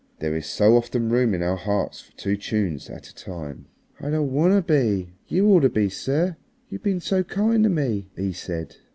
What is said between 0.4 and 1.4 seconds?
so often room